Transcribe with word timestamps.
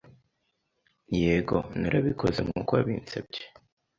"Yego, 1.21 1.57
narabikoze 1.79 2.39
nkuko 2.45 2.71
wabinsabye 2.77 3.41